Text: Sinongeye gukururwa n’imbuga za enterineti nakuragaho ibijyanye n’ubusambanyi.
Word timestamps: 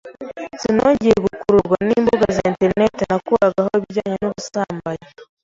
Sinongeye 0.61 1.15
gukururwa 1.25 1.77
n’imbuga 1.87 2.25
za 2.35 2.41
enterineti 2.49 3.01
nakuragaho 3.09 3.69
ibijyanye 3.79 4.15
n’ubusambanyi. 4.19 5.05